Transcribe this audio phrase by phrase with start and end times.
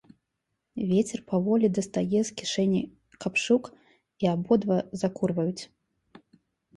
[0.91, 2.81] Вецер паволі дастае з кішэні
[3.25, 3.63] капшук,
[4.25, 5.63] і абодва закурваюць.